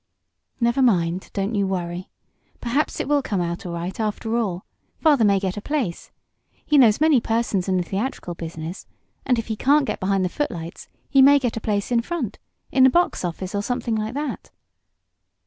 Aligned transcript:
"Never 0.59 0.81
mind, 0.81 1.29
don't 1.31 1.53
you 1.53 1.67
worry. 1.67 2.09
Perhaps 2.59 2.99
it 2.99 3.07
will 3.07 3.21
come 3.21 3.39
out 3.39 3.67
all 3.67 3.73
right, 3.73 3.99
after 3.99 4.35
all. 4.35 4.65
Father 4.97 5.23
may 5.23 5.37
get 5.39 5.57
a 5.57 5.61
place. 5.61 6.09
He 6.65 6.75
knows 6.79 6.99
many 6.99 7.21
persons 7.21 7.67
in 7.69 7.77
the 7.77 7.83
theatrical 7.83 8.33
business, 8.33 8.87
and 9.27 9.37
if 9.37 9.45
he 9.45 9.55
can't 9.55 9.85
get 9.85 9.99
behind 9.99 10.25
the 10.25 10.29
footlights 10.29 10.87
he 11.07 11.21
may 11.21 11.37
get 11.37 11.55
a 11.55 11.61
place 11.61 11.91
in 11.91 12.01
front 12.01 12.39
in 12.71 12.83
the 12.83 12.89
box 12.89 13.23
office, 13.23 13.53
or 13.53 13.61
something 13.61 13.93
like 13.95 14.15
that." 14.15 14.49